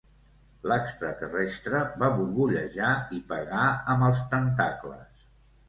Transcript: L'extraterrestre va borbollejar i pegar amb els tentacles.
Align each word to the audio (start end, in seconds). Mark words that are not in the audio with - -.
L'extraterrestre 0.69 1.81
va 2.05 2.09
borbollejar 2.17 2.95
i 3.21 3.21
pegar 3.35 3.69
amb 3.95 4.09
els 4.11 4.25
tentacles. 4.35 5.25